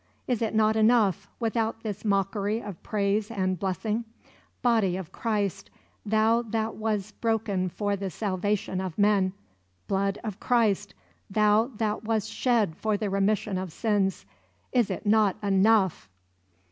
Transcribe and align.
Is 0.25 0.41
it 0.41 0.55
not 0.55 0.75
enough, 0.75 1.29
without 1.39 1.83
this 1.83 2.03
mockery 2.03 2.59
of 2.59 2.81
praise 2.81 3.29
and 3.29 3.59
blessing? 3.59 4.03
Body 4.63 4.97
of 4.97 5.11
Christ, 5.11 5.69
Thou 6.03 6.41
that 6.41 6.75
wast 6.77 7.21
broken 7.21 7.69
for 7.69 7.95
the 7.95 8.09
salvation 8.09 8.81
of 8.81 8.97
men; 8.97 9.33
blood 9.87 10.17
of 10.23 10.39
Christ, 10.39 10.95
Thou 11.29 11.69
that 11.77 12.03
wast 12.03 12.31
shed 12.31 12.75
for 12.77 12.97
the 12.97 13.11
remission 13.11 13.59
of 13.59 13.71
sins; 13.71 14.25
is 14.71 14.89
it 14.89 15.05
not 15.05 15.35
enough? 15.43 16.09